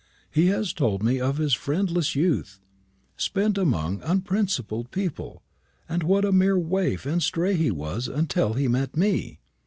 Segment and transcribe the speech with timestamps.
[0.31, 2.59] He has told me of his friendless youth,
[3.17, 5.43] spent amongst unprincipled people,
[5.87, 9.41] and what a mere waif and stray he was until he met me.